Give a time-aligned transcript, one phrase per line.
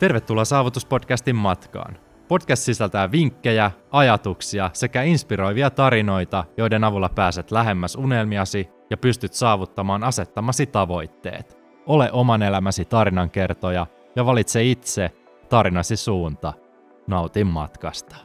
[0.00, 1.96] Tervetuloa Saavutuspodcastin matkaan.
[2.28, 10.04] Podcast sisältää vinkkejä, ajatuksia sekä inspiroivia tarinoita, joiden avulla pääset lähemmäs unelmiasi ja pystyt saavuttamaan
[10.04, 11.58] asettamasi tavoitteet.
[11.86, 13.86] Ole oman elämäsi tarinankertoja
[14.16, 15.10] ja valitse itse
[15.48, 16.52] tarinasi suunta.
[17.06, 18.16] Nautin matkasta.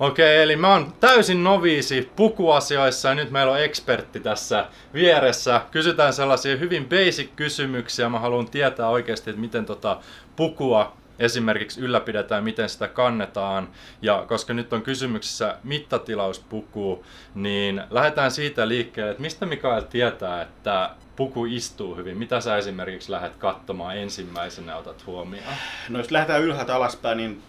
[0.00, 5.60] Okei, eli mä oon täysin noviisi pukuasioissa ja nyt meillä on ekspertti tässä vieressä.
[5.70, 8.08] Kysytään sellaisia hyvin basic kysymyksiä.
[8.08, 10.00] Mä haluan tietää oikeasti, että miten tota
[10.36, 13.68] pukua esimerkiksi ylläpidetään, miten sitä kannetaan.
[14.02, 17.04] Ja koska nyt on kysymyksessä mittatilauspuku,
[17.34, 22.18] niin lähdetään siitä liikkeelle, että mistä Mikael tietää, että puku istuu hyvin.
[22.18, 25.54] Mitä sä esimerkiksi lähdet katsomaan ensimmäisenä otat huomioon?
[25.88, 27.42] No jos lähdetään ylhäältä alaspäin, niin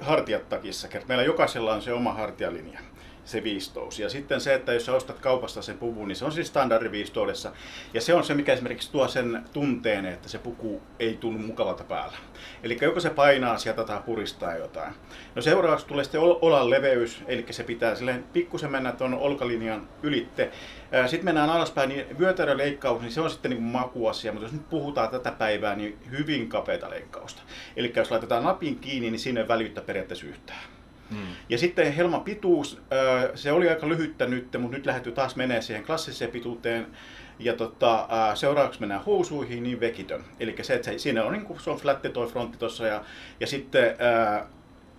[0.00, 0.88] hartiat takissa.
[1.08, 2.80] Meillä jokaisella on se oma hartialinja
[3.24, 3.98] se viistous.
[3.98, 7.52] Ja sitten se, että jos sä ostat kaupasta sen puvun, niin se on siis standardiviistoudessa.
[7.94, 11.84] Ja se on se, mikä esimerkiksi tuo sen tunteen, että se puku ei tunnu mukavalta
[11.84, 12.16] päällä.
[12.62, 14.94] Eli joko se painaa sieltä tai puristaa jotain.
[15.34, 20.50] No seuraavaksi tulee sitten olan leveys, eli se pitää silleen pikkusen mennä tuon olkalinjan ylitte.
[21.06, 24.70] Sitten mennään alaspäin, niin vyötäröleikkaus, niin se on sitten niin kuin makuasia, mutta jos nyt
[24.70, 27.42] puhutaan tätä päivää, niin hyvin kapeata leikkausta.
[27.76, 30.73] Eli jos laitetaan napin kiinni, niin sinne väliyttä periaatteessa yhtään.
[31.10, 31.18] Hmm.
[31.48, 32.82] Ja sitten helman pituus,
[33.34, 36.86] se oli aika lyhyttä nyt, mutta nyt lähtyy taas menee siihen klassiseen pituuteen.
[37.38, 40.24] Ja tota, seuraavaksi mennään housuihin, niin vekitön.
[40.40, 43.04] Eli se, että se, siinä on, niin kuin, se on flatte toi frontti tuossa ja,
[43.40, 44.46] ja sitten ää,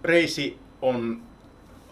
[0.04, 1.22] reisi on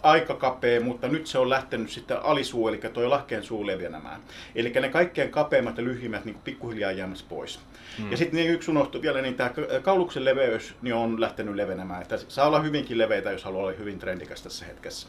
[0.03, 4.21] aika kapea, mutta nyt se on lähtenyt sitten alisuu, eli tuo lahkeen suu leviämään.
[4.55, 7.59] Eli ne kaikkein kapeimmat ja lyhyimmät niin pikkuhiljaa jäämässä pois.
[7.99, 8.11] Mm.
[8.11, 9.51] Ja sitten niin yksi unohtui vielä, niin tämä
[9.81, 12.01] kauluksen leveys niin on lähtenyt levenemään.
[12.01, 15.07] Että saa olla hyvinkin leveitä, jos haluaa olla hyvin trendikäs tässä hetkessä.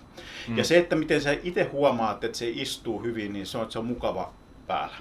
[0.49, 0.59] Mm.
[0.59, 3.73] Ja se, että miten sä itse huomaat, että se istuu hyvin, niin se on, että
[3.73, 4.33] se on mukava
[4.67, 4.97] päällä.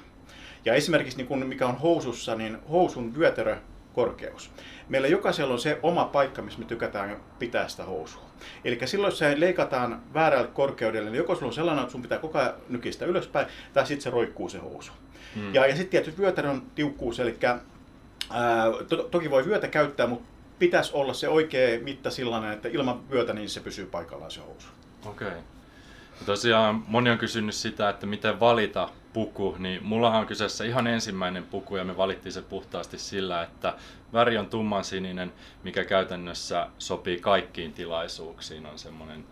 [0.65, 3.57] Ja esimerkiksi niin kun mikä on housussa, niin housun vyötärö
[3.93, 4.51] korkeus.
[4.89, 8.32] Meillä jokaisella on se oma paikka, missä me tykätään pitää sitä housua.
[8.65, 12.17] Eli silloin jos se leikataan väärälle korkeudelle, niin joko sulla on sellainen, että sun pitää
[12.17, 14.91] koko ajan nykistä ylöspäin, tai sitten se roikkuu se housu.
[15.35, 15.53] Hmm.
[15.53, 20.25] Ja, ja sitten tietysti vyötärön tiukkuus, eli ää, to, toki voi vyötä käyttää, mutta
[20.59, 24.67] pitäisi olla se oikea mitta sellainen, että ilman vyötä niin se pysyy paikallaan se housu.
[25.05, 25.27] Okei.
[25.27, 25.39] Okay.
[26.25, 31.43] Tosiaan moni on kysynyt sitä, että miten valita puku, niin mullahan on kyseessä ihan ensimmäinen
[31.43, 33.73] puku ja me valittiin se puhtaasti sillä, että
[34.13, 38.65] väri on tumman sininen, mikä käytännössä sopii kaikkiin tilaisuuksiin.
[38.65, 39.25] On semmoinen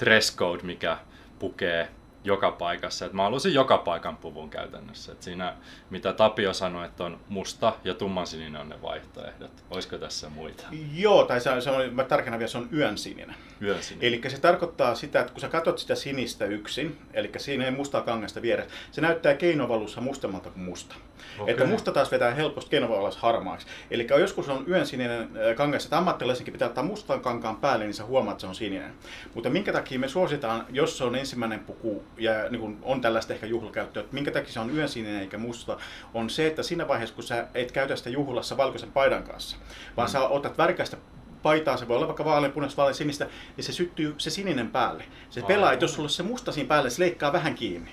[0.00, 0.98] dress code, mikä
[1.38, 1.88] pukee
[2.24, 3.06] joka paikassa.
[3.06, 5.12] Et mä halusin joka paikan puvun käytännössä.
[5.12, 5.54] Et siinä,
[5.90, 9.64] mitä Tapio sanoi, että on musta ja tummansininen on ne vaihtoehdot.
[9.70, 10.64] Olisiko tässä muita?
[10.94, 13.36] Joo, tai se on, se on mä tarkennan vielä, se on yön sininen.
[13.62, 14.08] Yön sininen.
[14.08, 18.00] Eli se tarkoittaa sitä, että kun sä katsot sitä sinistä yksin, eli siinä ei mustaa
[18.00, 20.94] kangasta vieressä, se näyttää keinovalussa mustemmalta kuin musta.
[21.38, 21.52] Okay.
[21.52, 23.66] Että musta taas vetää helposti keinovalussa harmaaksi.
[23.90, 27.94] Eli joskus on yön sininen äh, kangas, että ammattilaisenkin pitää ottaa mustan kankaan päälle, niin
[27.94, 28.94] sä huomaat, että se on sininen.
[29.34, 33.32] Mutta minkä takia me suositaan, jos se on ensimmäinen puku ja niin kun on tällaista
[33.32, 35.78] ehkä juhlakäyttöä, että minkä takia se on yönsininen eikä musta,
[36.14, 39.56] on se, että siinä vaiheessa, kun sä et käytä sitä juhlassa valkoisen paidan kanssa,
[39.96, 40.12] vaan mm.
[40.12, 40.96] sä otat värikästä
[41.42, 43.26] paitaa, se voi olla vaikka vaaleanpunaista, vaalean sinistä,
[43.56, 45.04] niin se syttyy se sininen päälle.
[45.30, 45.48] Se Aivan.
[45.48, 47.90] pelaa, että jos sulla on se musta siinä päälle, se leikkaa vähän kiinni.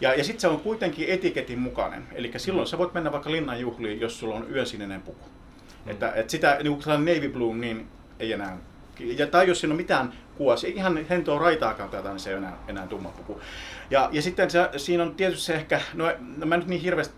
[0.00, 2.08] Ja, ja sitten se on kuitenkin etiketin mukainen.
[2.12, 2.70] Eli silloin mm.
[2.70, 5.24] sä voit mennä vaikka linnanjuhliin, jos sulla on yönsininen puku.
[5.84, 5.90] Mm.
[5.90, 7.88] Että, että sitä niin kuin navy blue, niin
[8.18, 8.58] ei enää
[8.98, 12.46] ja, tai jos siinä on mitään kuosia, ihan hentoa raitaakaan tätä, niin se ei ole
[12.46, 13.40] enää, enää tumma puku.
[13.90, 17.14] Ja, ja sitten se, siinä on tietysti se ehkä, no, no mä nyt niin hirveästi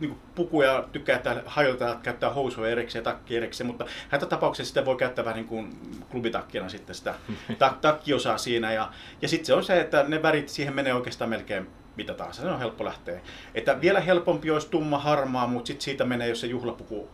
[0.00, 4.96] niin pukuja tykkää, että hajota käyttää housuja erikseen ja takki erikseen, mutta hätätapauksessa sitä voi
[4.96, 5.78] käyttää vähän niin kuin
[6.10, 7.14] klubitakkina sitten sitä
[7.60, 8.72] tak- takkiosaa siinä.
[8.72, 8.90] Ja,
[9.22, 11.66] ja sitten se on se, että ne värit siihen menee oikeastaan melkein
[11.96, 13.20] mitä taas, se on helppo lähteä.
[13.54, 17.08] Että vielä helpompi olisi tumma harmaa, mutta sitten siitä menee, jos se juhlapuku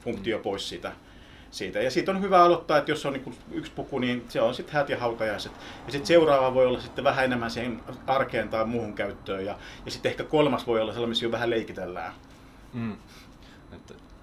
[0.00, 0.92] funktio pois siitä
[1.50, 1.78] siitä.
[1.78, 4.74] Ja siitä on hyvä aloittaa, että jos on niin yksi puku, niin se on sitten
[4.74, 5.52] häät ja hautajaiset.
[5.86, 9.44] Ja sitten seuraava voi olla sitten vähän enemmän siihen arkeen tai muuhun käyttöön.
[9.44, 12.12] Ja, ja sitten ehkä kolmas voi olla sellainen, missä jo vähän leikitellään.
[12.72, 12.96] Mm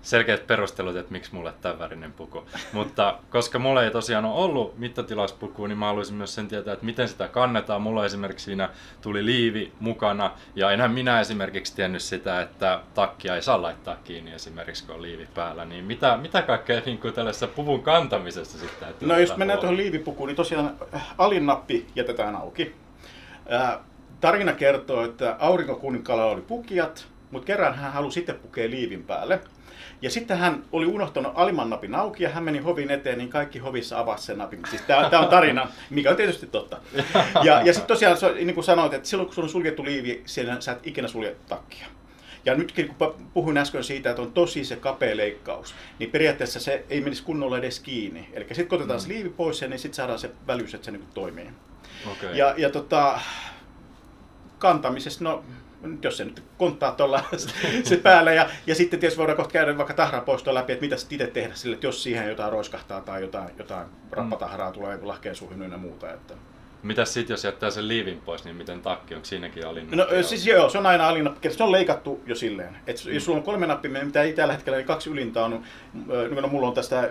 [0.07, 2.43] selkeät perustelut, että miksi mulle tämän värinen puku.
[2.73, 6.85] Mutta koska mulla ei tosiaan ole ollut mittatilaspukua, niin mä haluaisin myös sen tietää, että
[6.85, 7.81] miten sitä kannetaan.
[7.81, 8.69] Mulla esimerkiksi siinä
[9.01, 14.33] tuli liivi mukana, ja enhän minä esimerkiksi tiennyt sitä, että takkia ei saa laittaa kiinni
[14.33, 15.65] esimerkiksi, kun on liivi päällä.
[15.65, 18.87] Niin mitä, mitä kaikkea niin kuin tällaisessa puvun kantamisessa sitten?
[19.01, 22.75] No jos mennään tuohon liivipukuun, niin tosiaan äh, alinnappi jätetään auki.
[23.53, 23.79] Äh,
[24.21, 29.39] tarina kertoo, että aurinkokuninkaalla oli pukijat, mutta kerran hän halusi sitten pukea liivin päälle.
[30.01, 33.59] Ja sitten hän oli unohtanut alimman napin auki ja hän meni hovin eteen, niin kaikki
[33.59, 34.61] hovissa avasi sen napin.
[34.69, 36.77] Siis tämä on tarina, mikä on tietysti totta.
[37.43, 40.61] Ja, ja sitten tosiaan, niin kuin sanoit, että silloin kun sulla on suljettu liivi, siellä
[40.61, 41.87] sä et ikinä sulje takkia.
[42.45, 46.85] Ja nytkin kun puhuin äsken siitä, että on tosi se kapea leikkaus, niin periaatteessa se
[46.89, 48.29] ei menisi kunnolla edes kiinni.
[48.33, 49.03] Eli sitten kun otetaan mm.
[49.03, 51.49] se liivi pois, niin sitten saadaan se välyys, että se niin toimii.
[52.11, 52.35] Okay.
[52.35, 53.19] Ja, ja tota,
[54.59, 55.43] kantamisessa, no
[56.03, 57.23] jos se nyt konttaa tuolla
[57.83, 58.33] se päällä.
[58.33, 61.73] Ja, ja sitten tietysti voidaan kohta käydä vaikka tahrapoistoa läpi, että mitä itse tehdä sille,
[61.73, 66.13] että jos siihen jotain roiskahtaa tai jotain, jotain rappatahraa tulee lahkeen suuhun ja muuta.
[66.13, 66.33] Että.
[66.83, 69.95] Mitäs sitten, jos jättää sen liivin pois, niin miten takki, onko siinäkin alinnappi?
[69.95, 72.77] No siis joo, se on aina alinnappi, se on leikattu jo silleen.
[72.87, 73.13] Et mm.
[73.13, 75.63] Jos sulla on kolme nappia, mitä ei tällä hetkellä, niin kaksi ylintä on,
[76.41, 77.09] no mulla on tästä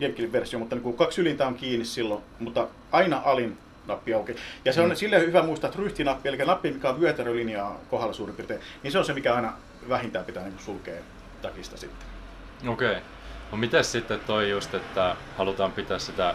[0.00, 4.36] Jenkin versio, mutta niin kaksi ylintä on kiinni silloin, mutta aina alin nappi auki.
[4.64, 4.96] Ja se on mm.
[4.96, 8.98] sille hyvä muistaa, että ryhtinappi, eli nappi, mikä on vyötärölinjaa kohdalla suurin piirtein, niin se
[8.98, 9.52] on se, mikä aina
[9.88, 11.00] vähintään pitää niin sulkea
[11.42, 12.08] takista sitten.
[12.68, 12.90] Okei.
[12.90, 13.02] Okay.
[13.52, 16.34] No miten sitten toi just, että halutaan pitää sitä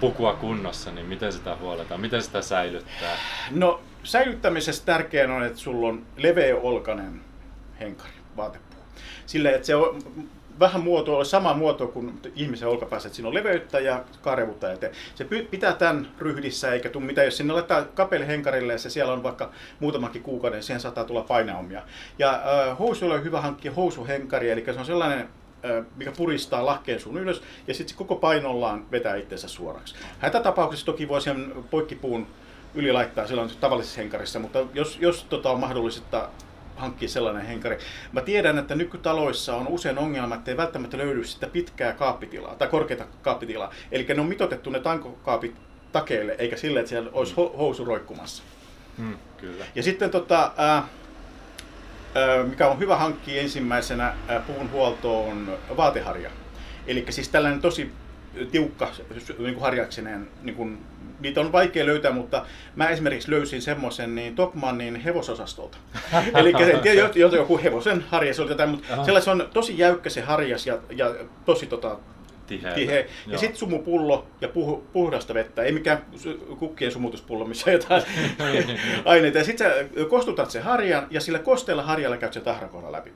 [0.00, 2.00] pukua kunnossa, niin miten sitä huoletaan?
[2.00, 3.16] Miten sitä säilyttää?
[3.50, 7.20] No säilyttämisessä tärkeää on, että sulla on leveä olkanen
[7.80, 8.78] henkari, vaatepuu.
[9.26, 10.02] Silleen, että se on
[10.60, 14.76] vähän muotoa, sama muoto kuin ihmisen olkapäässä, että siinä on leveyttä ja karevuutta ja
[15.14, 17.24] Se pitää tämän ryhdissä, eikä tule mitään.
[17.24, 21.22] Jos sinne laittaa kapeli henkarille ja se siellä on vaikka muutamakin kuukauden, siihen saattaa tulla
[21.22, 21.82] paineomia.
[22.18, 25.28] Ja äh, housuilla on hyvä hankkia housuhenkari, eli se on sellainen
[25.96, 29.94] mikä puristaa lahkeen sun ylös, ja sitten koko painollaan vetää itsensä suoraksi.
[30.18, 32.26] Hätätapauksessa toki voi sen poikkipuun
[32.74, 36.28] yli laittaa silloin tavallisessa henkarissa, mutta jos, jos tota on mahdollista
[36.80, 37.78] hankkia sellainen henkari.
[38.12, 42.68] Mä tiedän, että nykytaloissa on usein ongelma, että ei välttämättä löydy sitä pitkää kaappitilaa tai
[42.68, 43.72] korkeita kaappitilaa.
[43.92, 45.54] Eli ne on mitotettu ne tankokaapit
[45.92, 48.42] takeille, eikä sille, että siellä olisi housu roikkumassa.
[48.98, 49.64] Hmm, kyllä.
[49.74, 50.84] Ja sitten tota, ää,
[52.44, 54.14] mikä on hyvä hankkia ensimmäisenä
[54.46, 56.30] puun huoltoon vaateharja.
[56.86, 57.92] Eli siis tällainen tosi
[58.50, 58.90] tiukka
[59.38, 60.78] niin kuin harjaksinen, niin kuin,
[61.20, 62.46] niitä on vaikea löytää, mutta
[62.76, 65.78] mä esimerkiksi löysin semmoisen niin Tokmannin hevososastolta.
[66.34, 70.66] Eli en tiedä, joku hevosen harjas oli jotain, mutta sellainen on tosi jäykkä se harjas
[70.66, 71.98] ja, ja tosi tota,
[72.46, 72.74] tiheä.
[72.74, 73.04] tiheä.
[73.26, 76.04] Ja sitten sumupullo ja puh, puhdasta vettä, ei mikään
[76.58, 78.02] kukkien sumutuspullo, missä jotain
[79.04, 79.38] aineita.
[79.38, 83.12] Ja sitten sä kostutat sen harjan ja sillä kosteella harjalla käyt se tahrakolla läpi.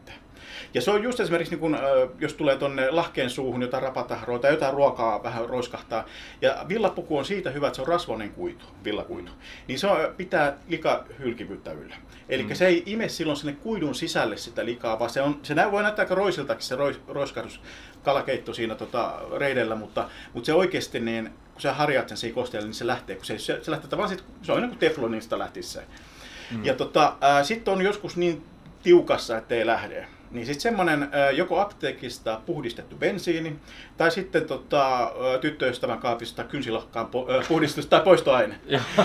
[0.74, 1.78] Ja se on just esimerkiksi, niin kun,
[2.20, 6.04] jos tulee tuonne lahkeen suuhun jotain rapatahroa tai jotain ruokaa vähän roiskahtaa.
[6.42, 9.32] Ja villapuku on siitä hyvä, että se on rasvoinen kuitu, villakuitu.
[9.68, 11.96] Niin se on, pitää likahylkivyyttä yllä.
[12.28, 12.54] Eli mm.
[12.54, 16.02] se ei ime silloin sinne kuidun sisälle sitä likaa, vaan se, on, se voi näyttää
[16.02, 17.60] aika roisiltakin se rois, roiskahdus,
[18.02, 22.66] kalakeitto siinä tota, reidellä, mutta, mutta se oikeasti, niin, kun sä harjaat sen siinä kosteella,
[22.66, 25.38] niin se lähtee, kun se, se, se lähtee tavallaan sit, se on niin kuin teflonista
[25.38, 25.84] lähtisi se.
[26.50, 26.64] Mm.
[26.64, 28.44] Ja tota, sitten on joskus niin
[28.82, 30.06] tiukassa, ettei lähde.
[30.34, 33.56] Niin sitten semmoinen joko apteekista puhdistettu bensiini
[33.96, 37.08] tai sitten tota, tyttöystävän kaapista kynsilahkaan
[37.48, 38.60] puhdistus tai poistoaine.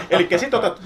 [0.09, 0.81] Eli sitten otat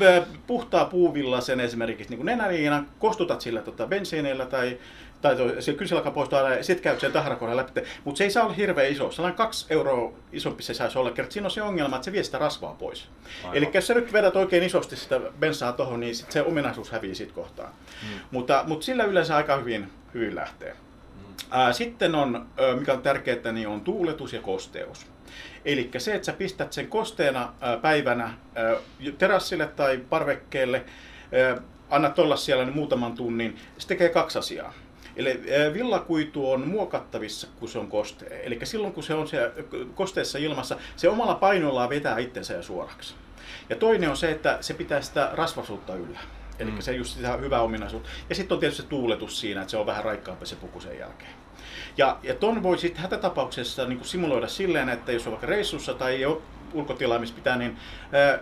[0.47, 4.77] puhtaa puuvillasen esimerkiksi niin nenäliina, kostutat sillä tota, bensiinillä tai
[5.23, 7.81] tai se kynsilakka poistaa ja sitten käyt sen tahrakoneen läpi.
[8.03, 9.11] Mutta se ei saa olla hirveän iso.
[9.11, 11.11] Sellainen kaksi euroa isompi se saisi olla.
[11.11, 13.09] Kerta siinä on se ongelma, että se vie sitä rasvaa pois.
[13.53, 17.15] Eli jos sä nyt vedät oikein isosti sitä bensaa tuohon, niin sit se ominaisuus hävii
[17.15, 17.69] siitä kohtaan.
[18.03, 18.19] Mm.
[18.31, 20.75] Mutta, mutta sillä yleensä aika hyvin, hyvin lähtee.
[21.71, 22.47] Sitten on,
[22.79, 25.07] mikä on tärkeää, niin on tuuletus ja kosteus.
[25.65, 28.33] Eli se, että sä pistät sen kosteena päivänä
[29.17, 30.85] terassille tai parvekkeelle,
[31.89, 34.73] annat olla siellä niin muutaman tunnin, se tekee kaksi asiaa.
[35.15, 35.43] Eli
[35.73, 38.39] villakuitu on muokattavissa, kun se on kostea.
[38.39, 39.51] Eli silloin, kun se on siellä
[39.95, 43.15] kosteessa ilmassa, se omalla painollaan vetää itsensä ja suoraksi.
[43.69, 46.19] Ja toinen on se, että se pitää sitä rasvasuutta yllä.
[46.59, 46.81] Eli mm.
[46.81, 48.03] se just sitä hyvä ominaisuus.
[48.29, 50.99] Ja sitten on tietysti se tuuletus siinä, että se on vähän raikkaampi se puku sen
[50.99, 51.31] jälkeen.
[51.97, 56.15] Ja, ja ton voi sitten hätätapauksessa niin simuloida silleen, että jos on vaikka reissussa tai
[56.15, 56.41] ei ole
[56.73, 57.77] ulkotilaa, missä pitää, niin
[58.11, 58.39] ää,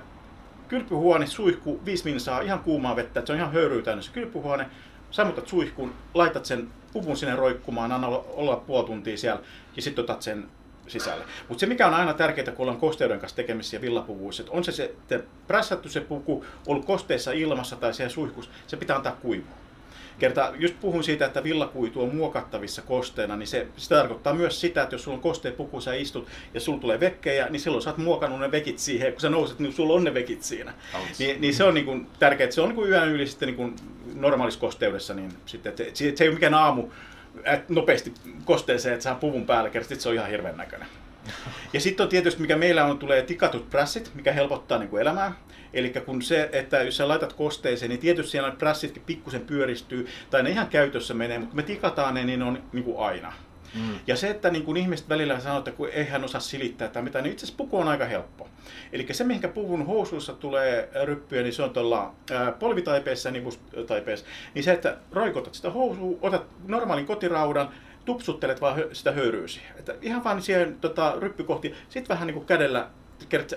[0.68, 4.65] kylpyhuone, suihku, viisi minsaa, ihan kuumaa vettä, että se on ihan höyryä täynnä se kylpyhuone,
[5.12, 9.41] sammutat suihkuun, laitat sen puvun sinne roikkumaan, anna olla puoli tuntia siellä
[9.75, 10.50] ja sitten otat sen
[10.88, 11.24] sisälle.
[11.48, 14.64] Mutta se mikä on aina tärkeää, kun ollaan kosteuden kanssa tekemisissä ja villapuvuissa, että on
[14.64, 19.62] se, se prässätty se puku, ollut kosteessa ilmassa tai siellä suihkussa, se pitää antaa kuivua.
[20.20, 24.84] Kerta, just puhun siitä, että villakuitu on muokattavissa kosteena, niin se, se tarkoittaa myös sitä,
[24.84, 27.90] että jos sulla on kosteet puku, sä istut ja sulla tulee vekkejä, niin silloin sä
[27.90, 30.74] oot muokannut ne vekit siihen, kun sä nouset, niin sulla on ne vekit siinä.
[31.20, 33.76] Niin, niin, se on niin tärkeää, että se on niin yön yli sitten niin
[34.16, 36.92] normaalissa kosteudessa, niin sitten, että se, se ei ole mikään aamu, että
[37.70, 38.14] nopeasti
[38.46, 40.88] kosteeseen, että saa puvun päälle, kerran se on ihan hirveän näköinen.
[41.74, 45.34] Ja sitten on tietysti, mikä meillä on, tulee tikatut prässit, mikä helpottaa niin kuin elämää.
[45.74, 50.44] Eli kun se, että jos sä laitat kosteeseen, niin tietysti siellä prässitkin pikkusen pyöristyy, tai
[50.44, 53.34] ne ihan käytössä menee, mutta me tikataan ne, niin on niin kuin aina.
[53.75, 54.00] Mm.
[54.08, 57.01] Ja se, että niin kun ihmiset välillä sanoo, että kun ei hän osaa silittää tai
[57.01, 58.50] mitä, niin itse asiassa puku on aika helppo.
[58.94, 62.13] Eli se, mihinkä puvun housuissa tulee ryppyjä, niin se on tuolla
[62.60, 64.25] polvitaipeessa nivustaipeessa.
[64.54, 67.70] Niin se, että roikotat sitä housua, otat normaalin kotiraudan,
[68.06, 69.63] tupsuttelet vaan sitä höyryysiä.
[69.80, 72.88] Että ihan vaan siihen tota, ryppykohti, sitten vähän niin kuin kädellä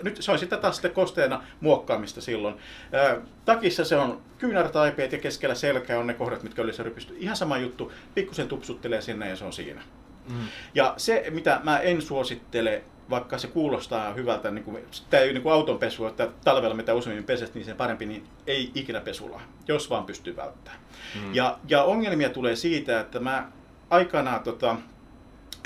[0.02, 2.54] nyt se on sitten taas sitten kosteena muokkaamista silloin.
[2.92, 7.14] Ää, takissa se on kyynärtaipeet ja keskellä selkä on ne kohdat, mitkä oli se rypysty.
[7.18, 9.82] Ihan sama juttu, pikkusen tupsuttelee sinne ja se on siinä.
[10.28, 10.48] Mm.
[10.74, 15.42] Ja se, mitä mä en suosittele, vaikka se kuulostaa hyvältä, niin kuin, tämä ei niin
[15.42, 19.40] kuin auton pesu, että talvella mitä useimmin peset, niin se parempi, niin ei ikinä pesulla,
[19.68, 20.80] jos vaan pystyy välttämään.
[21.14, 21.34] Mm.
[21.34, 23.50] Ja, ja ongelmia tulee siitä, että mä
[23.90, 24.76] aikanaan tota,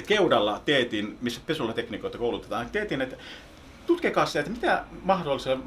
[0.07, 3.17] keudalla teetin, missä pesulla tekniikoita koulutetaan, teetin, että
[3.88, 5.62] tutkikaa se, että mitä mahdollisella,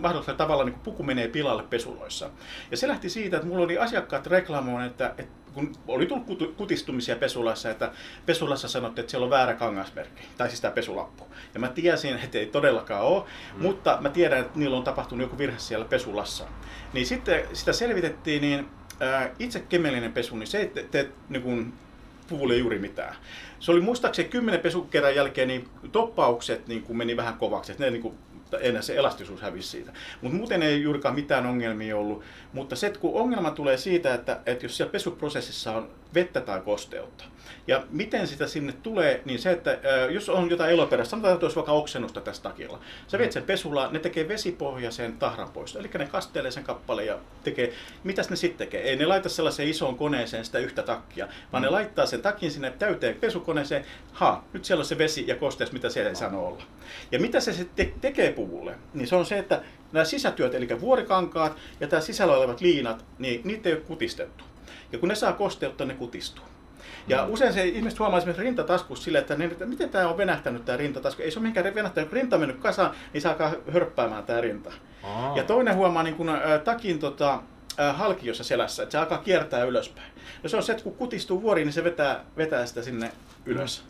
[0.00, 2.30] mahdollisella tavalla niin puku menee pilalle pesuloissa.
[2.70, 7.16] Ja se lähti siitä, että mulla oli asiakkaat reklamoimaan, että, että kun oli tullut kutistumisia
[7.16, 7.92] pesulassa, että
[8.26, 11.26] pesulassa sanottiin, että siellä on väärä kangasmerkki, tai siis tämä pesulappu.
[11.54, 13.24] Ja mä tiesin, että ei todellakaan ole,
[13.54, 13.62] mm.
[13.62, 16.44] mutta mä tiedän, että niillä on tapahtunut joku virhe siellä pesulassa.
[16.92, 18.68] Niin sitten sitä selvitettiin, niin
[19.00, 21.72] ää, itse kemellinen pesu, niin se ei tee te, niin
[22.28, 23.16] puvulle juuri mitään.
[23.60, 27.72] Se oli muistaakseni kymmenen pesukerran jälkeen, niin toppaukset niin kuin meni vähän kovaksi.
[27.72, 28.14] Että ne niin kuin
[28.60, 29.92] enää se elastisuus hävisi siitä.
[30.22, 32.22] Mutta muuten ei juurikaan mitään ongelmia ollut.
[32.52, 36.60] Mutta se, että kun ongelma tulee siitä, että, että jos siellä pesuprosessissa on vettä tai
[36.60, 37.24] kosteutta,
[37.66, 39.78] ja miten sitä sinne tulee, niin se, että
[40.10, 42.80] jos on jotain eloperäistä, sanotaan, että olisi vaikka oksennusta tässä takilla.
[43.06, 45.76] Sä viet sen pesulla, ne tekee vesipohjaisen tahran pois.
[45.76, 47.72] Eli ne kastelee sen kappaleen ja tekee,
[48.04, 48.82] mitäs ne sitten tekee?
[48.82, 51.74] Ei ne laita sellaiseen isoon koneeseen sitä yhtä takkia, vaan ne mm.
[51.74, 53.47] laittaa sen takin sinne täyteen pesukoneeseen.
[54.12, 56.62] Ha, nyt siellä on se vesi ja kosteus, mitä siellä ei sano olla.
[57.12, 58.74] Ja mitä se sitten te- tekee puvulle?
[58.94, 59.62] Niin se on se, että
[59.92, 64.44] nämä sisätyöt, eli vuorikankaat ja tämä sisällä olevat liinat, niin niitä ei ole kutistettu.
[64.92, 66.44] Ja kun ne saa kosteutta, ne kutistuu.
[67.08, 67.32] Ja mm.
[67.32, 70.78] usein se ihmiset huomaa esimerkiksi rintataskussa sille, että, niin, että miten tämä on venähtänyt tämä
[70.78, 71.22] rintatasku.
[71.22, 74.40] Ei se ole mihinkään venähtänyt, kun rinta on mennyt kasaan, niin saa alkaa hörppäämään tämä
[74.40, 74.72] rinta.
[75.02, 75.36] Aa.
[75.36, 77.42] Ja toinen huomaa niin kun, ä, takin tota,
[77.78, 80.12] ä, halkiossa selässä, että se alkaa kiertää ylöspäin.
[80.42, 83.12] Ja se on se, että kun kutistuu vuori, niin se vetää, vetää sitä sinne
[83.48, 83.84] ylös.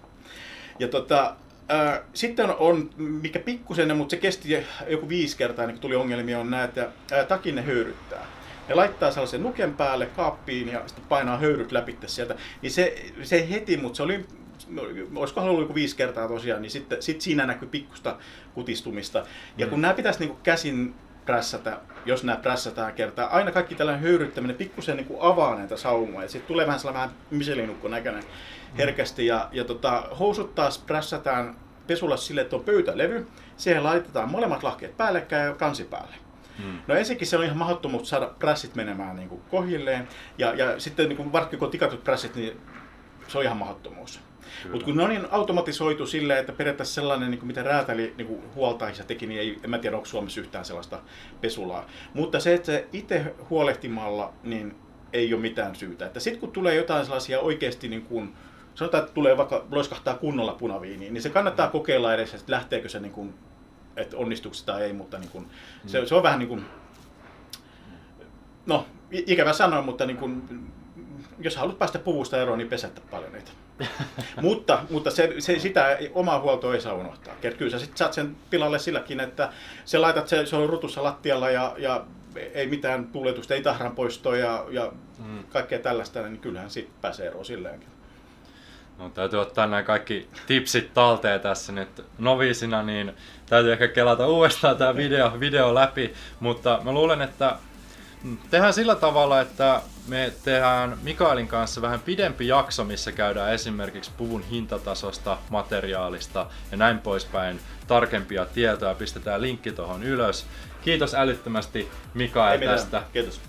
[0.79, 1.37] Ja tota,
[1.71, 6.39] Äh, sitten on, mikä pikkusen, mutta se kesti joku viisi kertaa, niin kun tuli ongelmia,
[6.39, 8.27] on nämä, että ää, takin ne höyryttää.
[8.69, 12.35] Ne laittaa sellaisen nuken päälle kaappiin ja sitten painaa höyryt läpi sieltä.
[12.63, 14.27] Niin se, se heti, mutta se oli
[15.17, 18.17] olisiko ollut joku viisi kertaa tosiaan, niin sitten sit siinä näkyy pikkusta
[18.55, 19.27] kutistumista.
[19.59, 19.83] Ja kun mm.
[19.83, 20.95] nämä pitäisi niin käsin
[21.29, 26.29] prässätä, jos nämä prässätään kertaa, aina kaikki tällainen höyryttäminen pikkusen niin avaa näitä saumoja.
[26.29, 28.23] Sitten tulee vähän sellainen miselinukko näköinen
[28.79, 29.27] herkästi.
[29.27, 31.57] Ja, ja tota, housut taas prässätään
[31.87, 33.27] pesulla sille, että on pöytälevy.
[33.57, 36.15] Siihen laitetaan molemmat lahkeet päällekkäin ja kansi päälle.
[36.59, 36.79] Hmm.
[36.87, 40.09] No ensinnäkin se on ihan mahdottomuus saada prässit menemään niin kuin kohilleen.
[40.39, 42.61] Ja, ja sitten niin kuin, varsinkin kun tikatut prässit, niin
[43.29, 44.21] se on ihan mahdottomuus.
[44.73, 48.27] Mutta kun ne on niin automatisoitu silleen, että periaatteessa sellainen, niin kuin mitä räätäli niin
[48.27, 51.01] kuin huoltaissa teki, niin ei, en mä tiedä, onko Suomessa yhtään sellaista
[51.41, 51.87] pesulaa.
[52.15, 54.75] Mutta se, että se itse huolehtimalla, niin
[55.13, 56.07] ei ole mitään syytä.
[56.07, 58.35] Että sitten kun tulee jotain sellaisia oikeasti niin kuin,
[58.75, 61.73] sanotaan, että tulee vaikka loiskahtaa kunnolla punaviiniin, niin se kannattaa mm.
[61.73, 63.35] kokeilla edes, että lähteekö se, niin kuin,
[63.97, 65.89] että onnistuuko tai ei, mutta niin kuin, mm.
[65.89, 66.65] se, se, on vähän niin kuin,
[68.67, 70.43] no ikävä sanoa, mutta niin kuin,
[71.39, 73.51] jos haluat päästä puvusta eroon, niin pesettä paljon niitä.
[74.43, 77.35] mutta mutta se, se, sitä omaa huoltoa ei saa unohtaa.
[77.59, 79.53] Kyllä sä sitten saat sen pilalle silläkin, että
[79.85, 82.05] se laitat, se, se on rutussa lattialla ja, ja
[82.55, 85.45] ei mitään tuuletusta, ei tahran poistoa ja, ja mm.
[85.45, 87.89] kaikkea tällaista, niin kyllähän siitä pääsee eroon silleenkin.
[88.99, 93.13] No, täytyy ottaa nämä kaikki tipsit talteen tässä nyt noviisina, niin
[93.47, 97.57] täytyy ehkä kelata uudestaan tämä video, video läpi, mutta mä luulen, että
[98.51, 104.43] tehdään sillä tavalla, että me tehdään Mikaelin kanssa vähän pidempi jakso, missä käydään esimerkiksi puvun
[104.43, 108.95] hintatasosta, materiaalista ja näin poispäin tarkempia tietoja.
[108.95, 110.47] Pistetään linkki tuohon ylös.
[110.85, 113.03] Kiitos älyttömästi Mikael tästä.
[113.13, 113.41] Kiitos.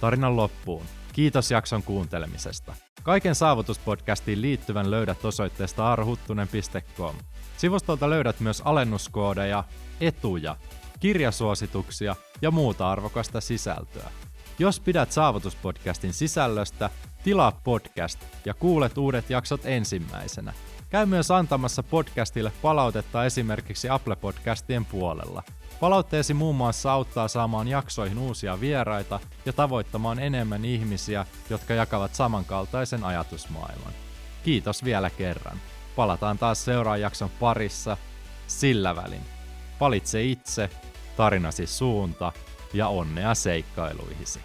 [0.00, 0.86] Tarinan loppuun.
[1.12, 2.74] Kiitos jakson kuuntelemisesta.
[3.02, 7.16] Kaiken saavutuspodcastiin liittyvän löydät osoitteesta arhuttunen.com.
[7.56, 9.64] Sivustolta löydät myös alennuskoodeja,
[10.00, 10.56] etuja,
[11.00, 14.10] kirjasuosituksia ja muuta arvokasta sisältöä.
[14.58, 16.90] Jos pidät Saavutuspodcastin sisällöstä,
[17.24, 20.52] tilaa podcast ja kuulet uudet jaksot ensimmäisenä.
[20.90, 25.42] Käy myös antamassa podcastille palautetta esimerkiksi Apple Podcastien puolella.
[25.80, 33.04] Palautteesi muun muassa auttaa saamaan jaksoihin uusia vieraita ja tavoittamaan enemmän ihmisiä, jotka jakavat samankaltaisen
[33.04, 33.92] ajatusmaailman.
[34.44, 35.60] Kiitos vielä kerran.
[35.96, 37.96] Palataan taas seuraavan jakson parissa.
[38.46, 39.22] Sillä välin.
[39.80, 40.70] Valitse itse,
[41.16, 42.32] tarinasi suunta
[42.72, 44.40] ja onnea seikkailuihisi.